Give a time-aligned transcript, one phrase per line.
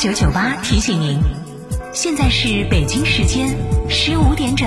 [0.00, 1.20] 九九八提醒您，
[1.92, 3.54] 现在是北京时间
[3.90, 4.66] 十五点整。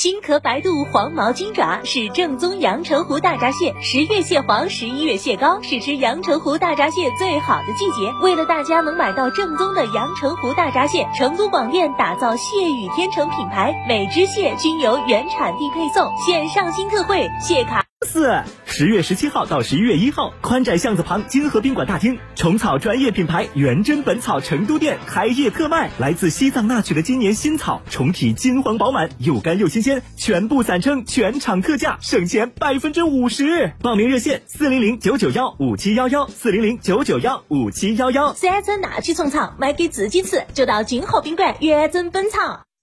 [0.00, 8.10] 青壳白肚黄毛金爪是正宗阳澄湖大闸蟹，十月蟹黄，十一月蟹膏，是吃阳澄湖大闸蟹最好的季节。
[8.22, 17.89] 为了大家能买到正宗的阳澄湖大闸蟹，成都广电打造蟹与天成品牌，每只蟹均由原产地配送，现上新特惠，蟹卡。
[18.12, 33.74] 四十月十七号到十一月一号，宽窄巷子旁金河宾馆大厅，虫草专业品牌元真本草成都店开业特卖，来自西藏那曲的今年新草，虫体金黄饱满，又干又新鲜，全部散称全场特价，省钱百分之五十。
[33.80, 38.34] 报名热线：四零零九九幺五七幺幺，四零零九九幺五七幺幺。
[38.34, 42.62] 三针纳曲虫草买给自己吃，就到金河宾馆元真本草。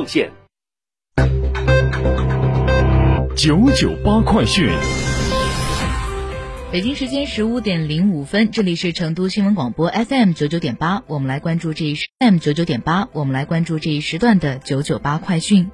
[0.00, 0.30] 奉献。
[3.36, 4.70] 九九八快讯，
[6.72, 15.70] 北京时间十五点零五分，这里是成都新闻广播 FM 九九点八，我们来关注这一时 FM 九九点八，我们来关注这一时段的九九八快讯。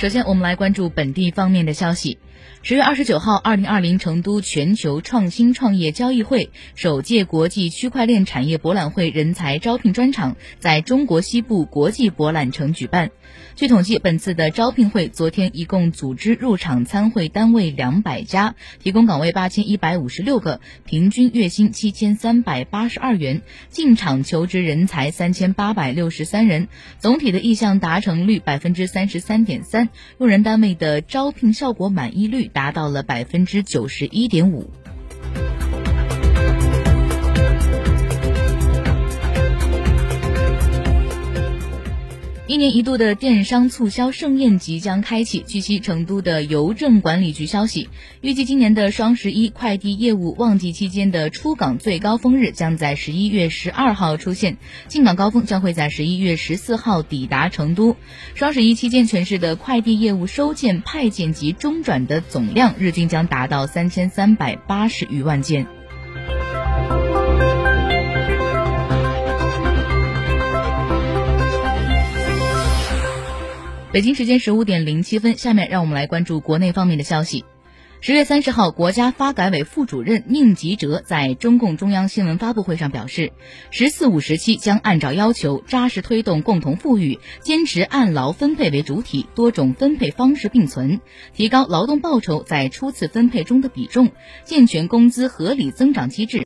[0.00, 2.16] 首先，我们来关注本地方面的消息。
[2.62, 13.10] 十月二十九号，二零二零成都全球创新创业交易会首届国际区块链产业博览会人才招聘专场在中国西部国际博览城举办。
[13.56, 26.68] 据统计，本次的招聘会昨天一共组织入场参会单位两百家，提供岗位八千一百五十六个，平均月薪七千三百八十二元，进场求职人才三千八百六十三人，
[26.98, 34.70] 总体的意向达成率百分之三十三点三，用人单位的招聘效果满意率达到了百分之九十一点五。
[42.50, 45.38] 一年一度的电商促销盛宴即将开启。
[45.46, 47.88] 据悉，成都的邮政管理局消息，
[48.22, 54.56] 预计今年的双十一快递业务旺季期间的出港最高峰日将在十一月十二号出现，
[54.88, 57.94] 进港高峰将会在十一月十四号抵达成都。
[58.34, 65.68] 双十一期间，全市的快递业务收件、派件及中转的总量日均将达到三千三百八十余万件。
[73.92, 77.44] 北京时间十五点零七分，下面让我们来关注国内方面的消息。
[78.00, 83.32] 十月三十号，国家发改委副主任宁吉喆在中共中央新闻发布会上表示
[83.72, 91.00] ，“十四五”时期将按照要求，扎实推动共同富裕，坚持按劳分配为主体，多种分配方式并存，
[91.34, 94.12] 提高劳动报酬在初次分配中的比重，
[94.44, 96.38] 健全工资合理增长机制。